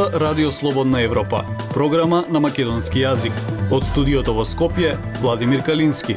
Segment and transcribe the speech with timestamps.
[0.00, 1.44] слушнува Радио Слободна Европа,
[1.74, 3.32] програма на македонски јазик.
[3.70, 6.16] Од студиото во Скопје, Владимир Калински.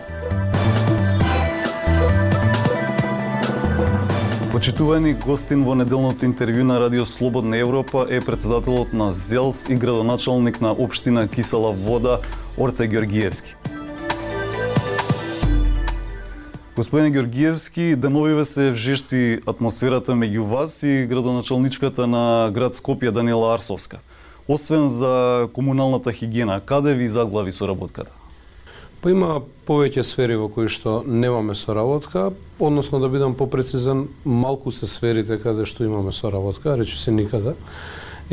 [4.52, 10.62] Почитувани гостин во неделното интервју на Радио Слободна Европа е председателот на ЗЕЛС и градоначалник
[10.62, 12.20] на општина Кисела Вода
[12.58, 13.56] Орце Георгиевски.
[16.76, 24.00] Господине Георгиевски, деновиве се вжешти атмосферата меѓу вас и градоначалничката на град Скопје Даниела Арсовска.
[24.48, 28.10] Освен за комуналната хигиена, каде ви заглави соработката?
[29.06, 34.90] Па има повеќе сфери во кои што немаме соработка, односно да бидам попрецизен, малку се
[34.90, 37.54] сферите каде што имаме соработка, речи се никаде.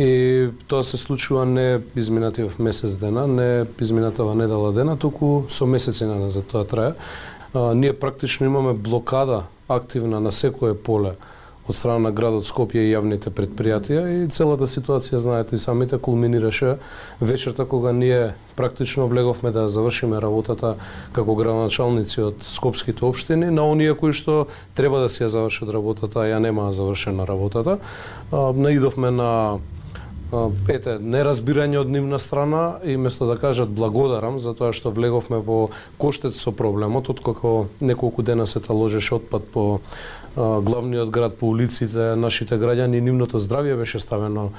[0.00, 6.08] И тоа се случува не изминатиот месец дена, не изминатава недела дена, туку со месеци
[6.08, 6.94] на за тоа трае
[7.54, 11.14] а, ние практично имаме блокада активна на секое поле
[11.70, 16.78] од страна на градот Скопје и јавните предпријатија и целата ситуација, знаете, и самите кулминираше
[17.20, 20.74] вечерта кога ние практично влеговме да завршиме работата
[21.12, 26.24] како градоначалници од скопските општини на оние кои што треба да си ја завршат работата,
[26.24, 27.78] а ја немаа завршена работата.
[28.32, 29.30] А, наидовме на
[30.68, 35.70] ете, неразбирање од нивна страна и место да кажат благодарам за тоа што влеговме во
[35.98, 39.80] коштец со проблемот, откако неколку дена се таложеше отпад по
[40.36, 44.50] главниот град, по улиците, нашите граѓани, нивното здравје беше ставено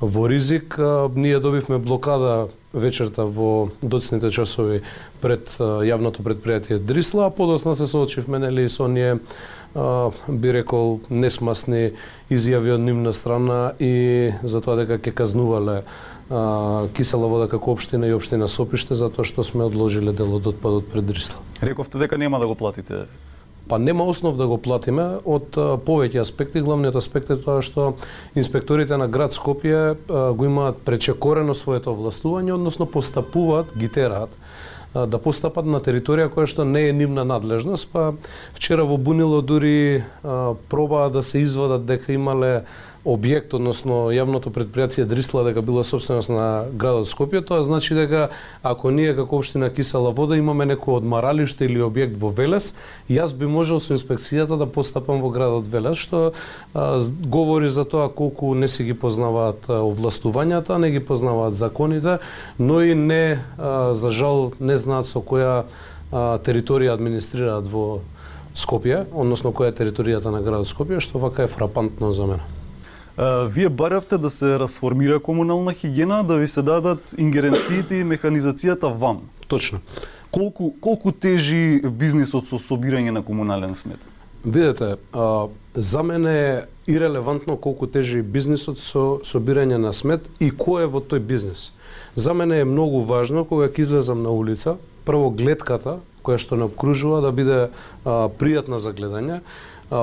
[0.00, 0.78] во ризик.
[1.14, 4.82] Ние добивме блокада вечерта во доцните часови
[5.20, 9.18] пред јавното предпријатие Дрисла, а подосна се соочивме нели со оние
[9.74, 11.92] би рекол несмасни
[12.30, 15.82] изјави од нивна страна и за тоа дека ќе казнувале
[16.30, 20.46] а, кисела вода како општина и општина Сопиште за тоа што сме одложиле дел од
[20.46, 21.44] отпадот пред Дрисла.
[21.62, 23.06] Рековте дека нема да го платите
[23.68, 25.52] Па нема основ да го платиме од
[25.84, 26.62] повеќе аспекти.
[26.64, 27.90] Главниот аспект е тоа што
[28.34, 34.32] инспекторите на град Скопје го имаат пречекорено своето властување, односно постапуваат, ги тераат
[35.06, 38.12] да постапат на територија која што не е нивна надлежност, па
[38.54, 40.04] вчера во Бунило дури
[40.68, 42.64] пробаа да се извадат дека имале
[43.08, 48.28] објект, односно јавното предпријатие Дрисла дека била собственост на градот Скопје, тоа значи дека
[48.62, 52.74] ако ние како општина Кисела вода имаме некој одмаралиште или објект во Велес,
[53.08, 56.32] јас би можел со инспекцијата да постапам во градот Велес, што
[56.74, 62.18] а, говори за тоа колку не си ги познаваат овластувањата, не ги познаваат законите,
[62.58, 65.64] но и не а, за жал не знаат со која
[66.12, 68.00] а, територија администрираат во
[68.58, 72.57] Скопје, односно која е територијата на градот Скопје, што вака е фрапантно за мене.
[73.46, 79.26] Вие баравте да се расформира комунална хигиена, да ви се дадат ингеренциите и механизацијата вам.
[79.48, 79.80] Точно.
[80.30, 83.98] Колку колку тежи бизнисот со собирање на комунален смет?
[84.44, 90.86] Видете, а, за мене е ирелевантно колку тежи бизнисот со собирање на смет и кој
[90.86, 91.72] е во тој бизнис.
[92.14, 96.68] За мене е многу важно кога ќе излезам на улица, прво гледката која што не
[96.68, 97.58] обкружува да биде
[98.04, 99.40] а, пријатна за гледање,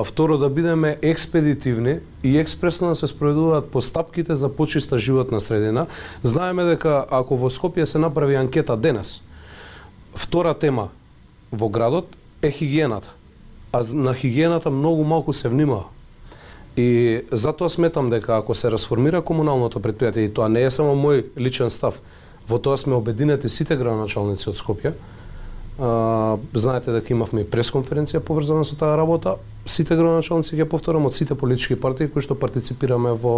[0.04, 5.86] второ да бидеме експедитивни и експресно да се спроведуваат постапките за почиста животна средина.
[6.22, 9.22] Знаеме дека ако во Скопје се направи анкета денес,
[10.14, 10.88] втора тема
[11.52, 13.12] во градот е хигиената.
[13.72, 15.84] А на хигиената многу малку се внимава.
[16.76, 21.24] И затоа сметам дека ако се расформира комуналното предпријатие, и тоа не е само мој
[21.38, 22.02] личен став,
[22.48, 24.92] во тоа сме обединети сите градоначалници од Скопје,
[25.78, 29.34] А, знаете дека имавме и пресконференција поврзана со таа работа.
[29.68, 33.34] Сите градоначалници ќе повторам од сите политички партии кои што партиципираме во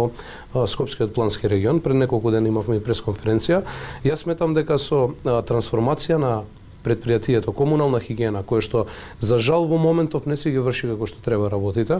[0.53, 1.81] а, Скопскиот плански регион.
[1.83, 3.65] Пред неколку дена имавме и пресконференција.
[4.07, 6.33] Јас сметам дека со а, трансформација на
[6.79, 8.87] предпријатието комунална хигиена кое што
[9.19, 11.99] за жал во моментов не се ги врши како што треба работите.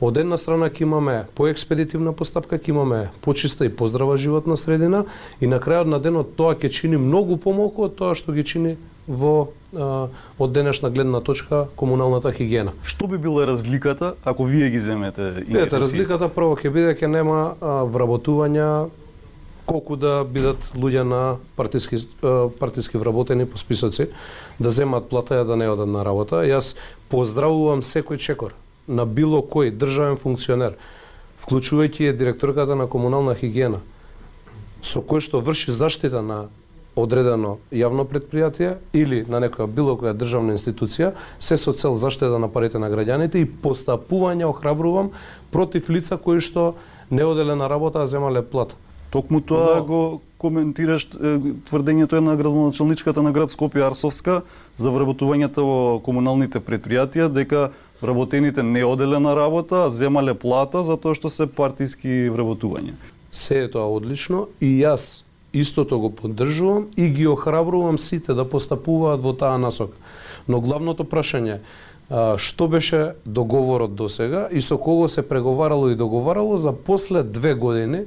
[0.00, 5.04] Од една страна ќе имаме поекспедитивна постапка, ќе имаме почиста и поздрава животна средина
[5.40, 8.76] и на крајот на денот тоа ќе чини многу помалку од тоа што ги чини
[9.08, 9.48] во
[10.38, 12.72] од денешна гледна точка комуналната хигиена.
[12.84, 17.56] Што би била разликата ако вие ги земете Видете, разликата прво ќе биде ќе нема
[17.60, 18.88] вработувања
[19.68, 22.00] колку да бидат луѓе на партиски
[22.60, 24.08] партиски вработени по списоци,
[24.60, 26.44] да земат плата и да не одат на работа.
[26.48, 26.76] Јас
[27.08, 28.56] поздравувам секој чекор
[28.88, 30.76] на било кој државен функционер,
[31.44, 33.80] вклучувајќи и директорката на комунална хигиена,
[34.82, 36.48] со кој што врши заштита на
[36.98, 42.48] одредено јавно предпријатие или на некоја било која државна институција, се со цел заштеда на
[42.48, 45.12] парите на граѓаните и постапување охрабрувам
[45.50, 46.74] против лица кои што
[47.10, 48.74] не оделе на работа, а земале плата.
[49.10, 49.84] Токму тоа Но...
[49.84, 51.08] го коментираш
[51.68, 54.42] тврдењето е на градоначалничката на град Скопје Арсовска
[54.76, 57.70] за вработувањето во комуналните предпријатија дека
[58.02, 62.94] вработените не оделе на работа, а земале плата затоа што се партиски вработувања.
[63.30, 65.22] се е тоа одлично и јас
[65.52, 69.96] истото го поддржувам и ги охрабрувам сите да постапуваат во таа насока.
[70.48, 71.60] Но главното прашање
[72.36, 77.54] што беше договорот до сега и со кого се преговарало и договарало за после две
[77.54, 78.04] години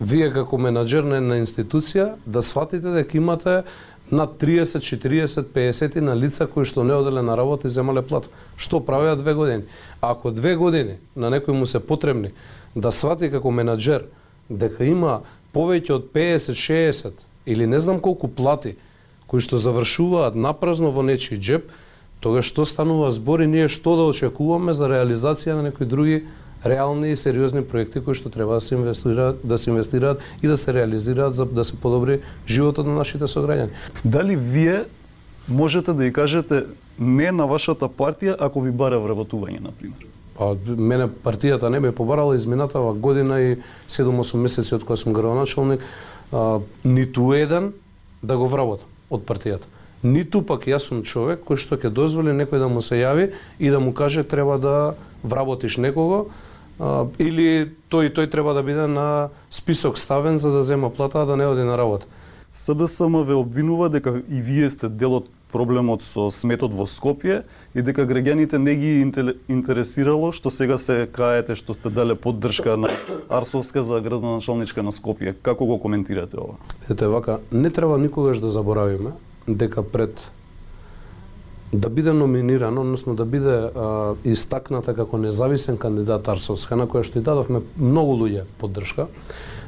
[0.00, 3.62] вие како менаџер на една институција да сватите дека имате
[4.10, 8.26] над 30, 40, 50 на лица кои што не оделе на работа и земале плат.
[8.56, 9.64] Што правеа две години?
[10.00, 12.32] ако две години на некој му се потребни
[12.74, 14.08] да свати како менаџер
[14.50, 15.20] дека има
[15.54, 18.76] повеќе од 50, 60 или не знам колку плати
[19.30, 21.70] кои што завршуваат напразно во нечи джеб,
[22.20, 26.24] тогаш што станува збор и ние што да очекуваме за реализација на некои други
[26.66, 30.56] реални и сериозни проекти кои што треба да се инвестираат, да се инвестираат и да
[30.56, 33.70] се реализираат за да се подобри животот на нашите сограѓани.
[34.04, 34.84] Дали вие
[35.48, 36.64] можете да ја кажете
[36.98, 40.09] не на вашата партија ако ви бара вработување на пример?
[40.38, 43.56] Па мене партијата не ме побарала изминатава година и
[43.88, 45.80] 7-8 месеци од кога сум градоначалник,
[46.32, 47.72] а, ниту еден
[48.22, 49.66] да го вработам од партијата
[50.02, 53.70] ниту пак јас сум човек кој што ќе дозволи некој да му се јави и
[53.70, 56.30] да му каже треба да вработиш некого
[56.78, 61.26] а, или тој тој треба да биде на список ставен за да зема плата, а
[61.26, 62.06] да не оди на работа.
[62.52, 67.42] СДСМ ве обвинува дека и вие сте дел од проблемот со сметот во Скопје
[67.74, 68.92] и дека граѓаните не ги
[69.48, 72.90] интересирало што сега се каете што сте дале поддршка на
[73.28, 75.34] Арсовска за градоначалничка на Скопје.
[75.42, 76.58] Како го коментирате ова?
[76.88, 79.12] Ете вака, не треба никогаш да заборавиме
[79.46, 80.20] дека пред
[81.72, 87.20] да биде номиниран, односно да биде а, истакната како независен кандидат Арсовска, на која што
[87.20, 89.06] и дадовме многу луѓе поддршка,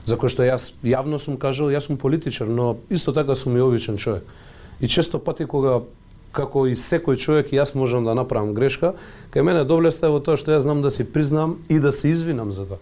[0.05, 3.62] за кој што јас јавно сум кажал, јас сум политичар, но исто така сум и
[3.62, 4.26] обичен човек.
[4.82, 5.81] И често пати кога
[6.32, 8.94] како и секој човек јас можам да направам грешка,
[9.31, 12.11] кај мене доблеста е во тоа што јас знам да си признам и да се
[12.11, 12.81] извинам за тоа.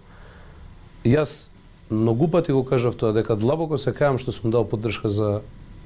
[1.04, 1.50] Јас
[1.90, 5.42] многу пати го кажав тоа дека длабоко се кајам што сум дал поддршка за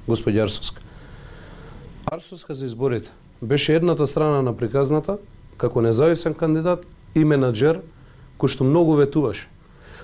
[0.07, 0.81] господја Арсовска.
[2.05, 3.09] Арсовска за изборите
[3.41, 5.17] беше едната страна на приказната,
[5.57, 6.85] како независен кандидат
[7.15, 7.81] и менаджер,
[8.37, 9.49] кој што многу ветуваше.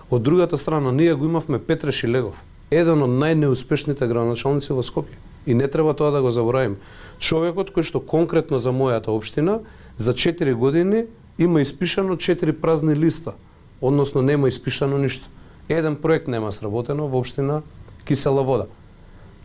[0.09, 2.41] Од другата страна, ние го имавме Петре Шилегов,
[2.71, 5.30] еден од најнеуспешните градоначалници во Скопје.
[5.45, 6.77] И не треба тоа да го заборавим.
[7.19, 9.59] Човекот кој што конкретно за мојата општина,
[9.97, 11.05] за 4 години
[11.37, 13.33] има испишано 4 празни листа,
[13.81, 15.29] односно нема испишано ништо.
[15.69, 17.61] Еден проект нема сработено во општина
[18.05, 18.67] Кисела вода.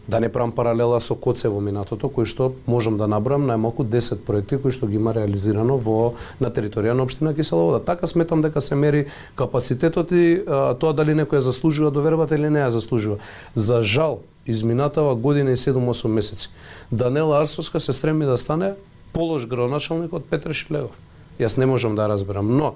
[0.09, 4.59] Да не правам паралела со Коцево минатото, кој што можам да набрам најмалку 10 проекти
[4.63, 7.83] кои што ги има реализирано во на територија на општина Киселовода.
[7.85, 12.47] Така сметам дека се мери капацитетот и а, тоа дали некој ја заслужува довербата или
[12.47, 13.19] не ја заслужува.
[13.55, 16.49] За жал, изминатава година и 7-8 месеци,
[16.93, 18.73] Данела Арсовска се стреми да стане
[19.13, 20.97] полош градоначалник од Петр Шилегов.
[21.41, 22.75] Јас не можам да разберам, но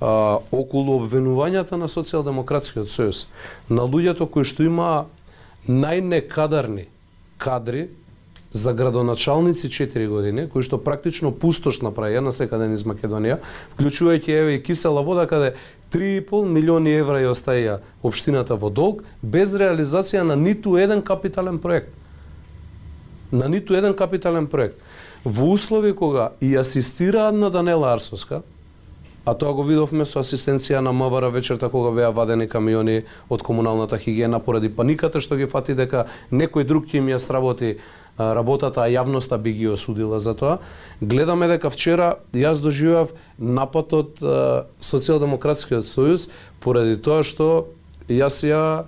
[0.00, 3.26] а, околу обвинувањата на Социјалдемократскиот сојуз,
[3.68, 5.06] на луѓето кои што има
[5.68, 6.86] најнекадарни
[7.38, 7.88] кадри
[8.56, 13.40] за градоначалници 4 години, кои што практично пустош направија на секаден из Македонија,
[13.76, 15.54] вклучувајќи еве и кисела вода каде
[15.92, 21.94] 3,5 милиони евра ја остаја општината во долг без реализација на ниту еден капитален проект.
[23.32, 24.76] На ниту еден капитален проект.
[25.24, 28.42] Во услови кога и асистираат на Данела Арсовска,
[29.26, 33.98] А тоа го видовме со асистенција на МВР вечерта кога беа вадени камиони од комуналната
[33.98, 37.72] хигиена поради паниката што ги фати дека некој друг ќе им ја сработи
[38.18, 40.58] работата, а јавноста би ги осудила за тоа.
[41.00, 44.20] Гледаме дека вчера јас доживав напад од
[44.80, 46.30] Социјалдемократскиот сојуз
[46.60, 47.68] поради тоа што
[48.08, 48.86] јас ја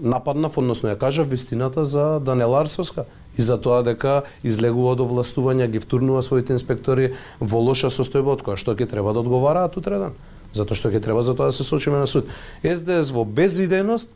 [0.00, 3.06] нападнав, односно ја кажав вистината за Данела Арсовска
[3.38, 8.42] и за тоа дека излегува од овластување, ги втурнува своите инспектори во лоша состојба од
[8.42, 10.14] која што ќе треба да одговараат утреден.
[10.52, 12.26] Затоа што ќе треба за тоа да се сочиме на суд.
[12.62, 14.10] СДС во безидејност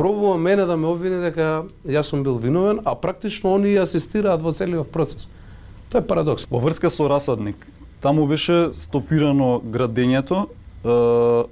[0.00, 4.54] пробува мене да ме обвини дека јас сум бил виновен, а практично они асистираат во
[4.56, 5.28] целиот процес.
[5.92, 6.46] Тоа е парадокс.
[6.48, 7.66] Во врска со расадник,
[8.00, 10.46] таму беше стопирано градењето,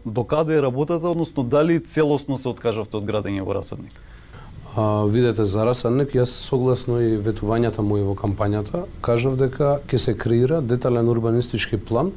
[0.05, 3.93] докаде е работата, односно дали целосно се откажавте од градење во расадник?
[4.78, 10.14] а, видете за Расадник, јас согласно и ветувањата мои во кампањата, кажав дека ќе се
[10.14, 12.12] креира детален урбанистички план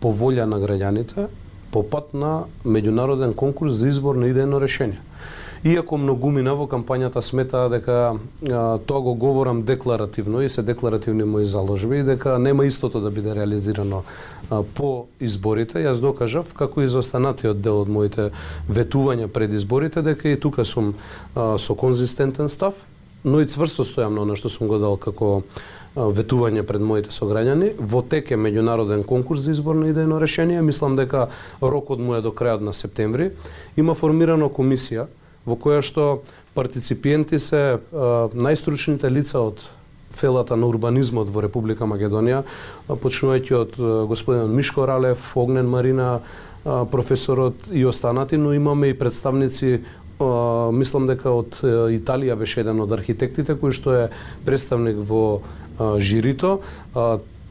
[0.00, 1.26] по волја на граѓаните
[1.74, 5.00] по пат на меѓународен конкурс за избор на идејно решение.
[5.64, 8.16] Иако многумина во кампањата сметаа дека а,
[8.84, 13.34] тоа го говорам декларативно и се декларативни мои заложби и дека нема истото да биде
[13.34, 14.02] реализирано
[14.50, 18.28] а, по изборите, јас докажав како и за останатиот дел од моите
[18.68, 20.92] ветувања пред изборите дека и тука сум
[21.32, 22.74] а, со конзистентен став
[23.24, 25.40] но и цврсто стојам на она што сум го дал како
[25.96, 27.72] ветување пред моите сограѓани.
[27.78, 30.60] Во тек е меѓународен конкурс за избор на идејно решение.
[30.60, 31.28] Мислам дека
[31.62, 33.30] рокот му е до крајот на септември.
[33.80, 35.06] Има формирано комисија
[35.46, 36.22] во која што
[36.54, 39.64] партиципиенти се најстручните лица од
[40.14, 42.44] фелата на урбанизмот во Република Македонија,
[42.88, 43.76] почнувајќи од
[44.08, 46.20] господин Мишко Ралев, Огнен Марина,
[46.64, 49.80] професорот и останати, но имаме и представници
[50.72, 51.58] мислам дека од
[51.92, 54.08] Италија беше еден од архитектите кој што е
[54.46, 55.42] представник во
[55.98, 56.60] жирито.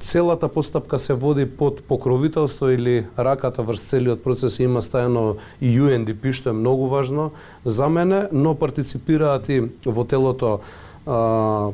[0.03, 6.35] Целата постапка се води под покровителство или раката врз целиот процес има стајано и UNDP,
[6.35, 7.31] што е многу важно
[7.63, 10.59] за мене, но партиципираат и во телото
[11.07, 11.71] а,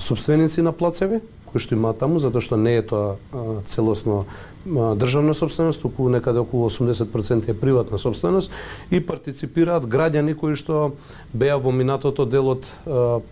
[0.00, 1.20] собственици на плацеви,
[1.56, 3.16] кои што има таму, затоа што не е тоа
[3.64, 4.26] целосно
[4.66, 8.50] државна собственост, туку некаде околу 80% е приватна собственост
[8.90, 10.92] и партиципираат граѓани кои што
[11.32, 12.68] беа во минатото дел од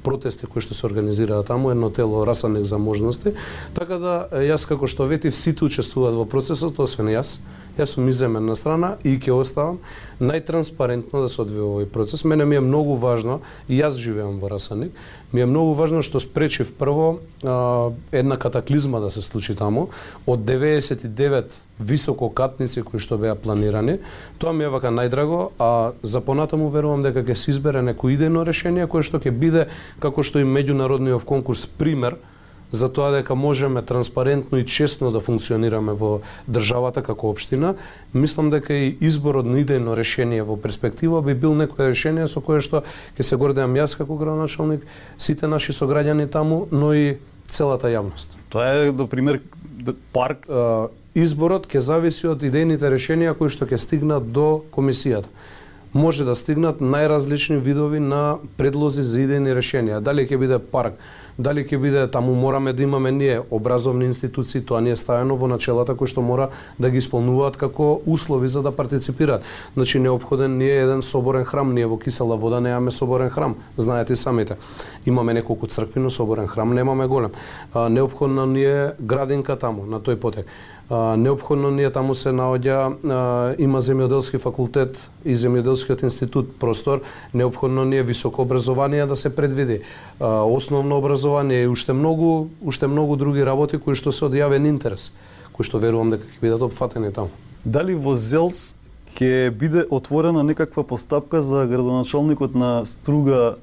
[0.07, 3.35] протести кои што се организираа таму, едно тело расанек за можности.
[3.75, 7.43] Така да јас како што ветив сите учествуваат во процесот, освен јас.
[7.79, 9.81] Јас сум иземен на страна и ќе оставам
[10.23, 12.23] најтранспарентно да се одвива овој процес.
[12.25, 14.93] Мене ми е многу важно и јас живеам во Расаник.
[15.33, 19.89] Ми е многу важно што спречив прво а, една катаклизма да се случи таму
[20.27, 21.51] од 99
[21.81, 23.99] висококатници кои што беа планирани.
[24.39, 28.47] Тоа ми е вака најдраго, а за понатаму верувам дека ќе се избере некој идејно
[28.47, 29.67] решение кое што ќе биде
[29.99, 32.21] како што и меѓународниот конкурс пример
[32.75, 37.75] за тоа дека можеме транспарентно и честно да функционираме во државата како општина,
[38.13, 42.61] мислам дека и изборот на идејно решение во перспектива би бил некое решение со кое
[42.61, 42.83] што
[43.19, 44.83] ќе се гордеам јас како градоначалник,
[45.19, 47.17] сите наши сограѓани таму, но и
[47.49, 48.35] целата јавност.
[48.51, 49.41] Тоа е, до пример,
[50.13, 50.49] парк.
[51.15, 55.31] Изборот ќе зависи од идејните решенија кои што ќе стигнат до комисијата
[55.95, 60.01] може да стигнат најразлични видови на предлози за идејни решенија.
[60.03, 60.99] Дали ќе биде парк,
[61.39, 65.47] дали ќе биде таму мораме да имаме ние образовни институции, тоа не е ставено во
[65.47, 69.43] начелата кои што мора да ги исполнуваат како услови за да партиципираат.
[69.75, 74.17] Значи необходен ни е еден соборен храм, ние во Кисела вода немаме соборен храм, знаете
[74.17, 74.57] самите.
[75.07, 77.31] Имаме неколку цркви, но соборен храм немаме голем.
[77.75, 80.47] необходна ни е градинка таму на тој потек
[80.91, 87.01] необходно ни е таму се наоѓа има земјоделски факултет и земјоделскиот институт простор,
[87.35, 89.81] необходно ни е високо образование да се предвиди,
[90.21, 95.15] основно образование и уште многу уште многу други работи кои што се од јавен интерес,
[95.53, 97.33] кои што верувам дека ќе бидат опфатени таму.
[97.65, 98.77] Дали во Зелс
[99.17, 103.57] ќе биде отворена некаква постапка за градоначалникот на Струга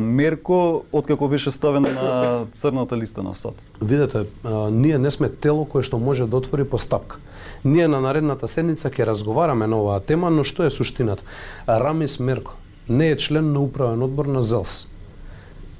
[0.00, 3.54] Мерко откако беше ставен на црната листа на САД?
[3.82, 4.24] Видете,
[4.70, 7.18] ние не сме тело кое што може да отвори постапка.
[7.64, 11.22] Ние на наредната седница ќе разговараме на оваа тема, но што е суштината?
[11.68, 12.56] Рамис Мерко
[12.88, 14.88] не е член на управен одбор на ЗЕЛС.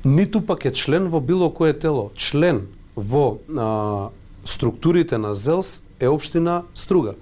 [0.05, 2.11] Ниту пак е член во било кое тело.
[2.15, 4.09] Член во а,
[4.45, 7.15] структурите на ЗЕЛС е општина Струга.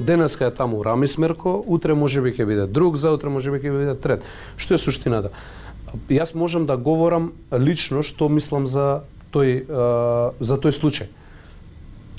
[0.00, 3.70] Денеска е таму Рамис Мерко, утре може би ќе биде друг, заутре може би ќе
[3.70, 4.24] биде трет.
[4.56, 5.30] Што е суштината?
[6.08, 9.66] Јас можам да говорам лично што мислам за тој
[10.40, 11.08] за тој случај.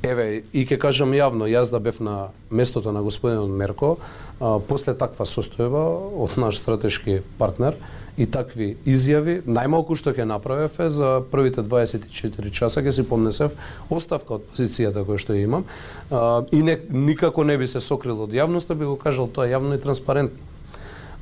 [0.05, 3.95] Еве, и ќе кажам јавно, јас да бев на местото на господинот Мерко,
[4.39, 5.81] а, после таква состојба
[6.25, 7.77] од наш стратешки партнер
[8.17, 13.55] и такви изјави, најмалку што ќе направев е за првите 24 часа ќе си поднесев
[13.89, 15.65] оставка од позицијата која што имам
[16.11, 19.79] а, и не, никако не би се сокрил од јавноста, би го кажал тоа јавно
[19.79, 20.54] и транспарентно.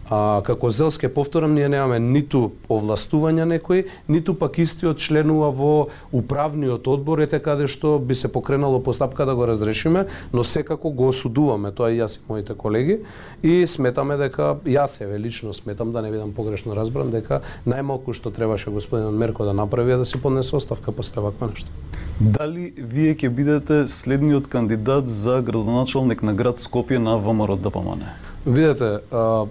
[0.09, 5.71] А, како Зелске повторам, ние немаме ниту овластување некој, ниту пак истиот членува во
[6.11, 11.07] управниот одбор, ете каде што би се покренало постапка да го разрешиме, но секако го
[11.07, 12.99] осудуваме, тоа и јас и моите колеги,
[13.43, 18.31] и сметаме дека, јас еве лично сметам, да не бидам погрешно разбран, дека најмалку што
[18.31, 21.71] требаше господин Мерко да направи е да си поднесе оставка после вакво нешто.
[22.19, 28.03] Дали вие ќе бидете следниот кандидат за градоначалник на град Скопје на ВМРО ДПМН?
[28.45, 29.45] Видете, а,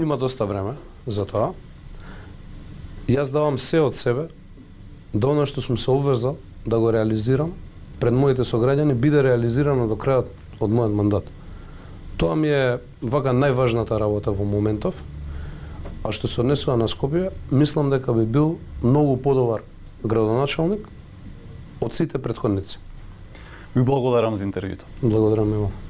[0.00, 1.50] Има доста време за тоа.
[3.04, 4.30] Јас давам се од себе
[5.12, 7.52] да оно што сум се обврзал да го реализирам
[8.00, 11.28] пред моите сограѓани биде реализирано до крајот од мојот мандат.
[12.16, 14.96] Тоа ми е вака најважната работа во моментов.
[16.00, 19.60] А што се однесува на Скопје, мислам дека би бил многу подобар
[20.00, 20.88] градоначалник
[21.84, 22.80] од сите предходници.
[23.76, 24.88] Ви благодарам за интервјуто.
[25.02, 25.89] Благодарам и вам.